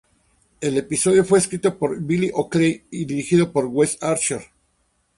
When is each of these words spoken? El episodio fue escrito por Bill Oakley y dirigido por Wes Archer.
El 0.61 0.79
episodio 0.79 1.23
fue 1.23 1.37
escrito 1.37 1.77
por 1.77 2.01
Bill 2.01 2.31
Oakley 2.33 2.87
y 2.89 3.05
dirigido 3.05 3.51
por 3.51 3.65
Wes 3.67 3.99
Archer. 4.01 4.41